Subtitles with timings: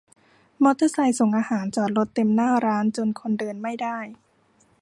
[0.63, 3.97] มอเตอร์ไซค์ส่งอาหารจอดรถเต็มหน้าร้าน จนคนเดินไม่ได้